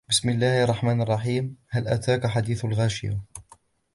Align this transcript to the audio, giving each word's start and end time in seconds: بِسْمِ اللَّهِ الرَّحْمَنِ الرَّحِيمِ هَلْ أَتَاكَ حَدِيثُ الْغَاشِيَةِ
بِسْمِ 0.09 0.29
اللَّهِ 0.29 0.63
الرَّحْمَنِ 0.63 1.01
الرَّحِيمِ 1.01 1.55
هَلْ 1.69 1.87
أَتَاكَ 1.87 2.27
حَدِيثُ 2.27 2.65
الْغَاشِيَةِ 2.65 3.21